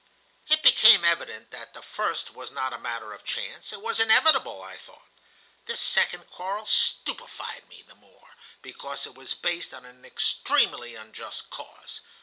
[0.49, 3.71] "It became evident that the first was not a matter of chance.
[3.71, 5.05] 'It was inevitable,' I thought.
[5.67, 8.33] This second quarrel stupefied me the more,
[8.63, 12.01] because it was based on an extremely unjust cause.